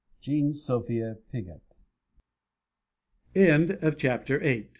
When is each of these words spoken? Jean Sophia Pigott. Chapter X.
Jean 0.19 0.51
Sophia 0.51 1.19
Pigott. 1.31 1.61
Chapter 3.97 4.43
X. 4.43 4.69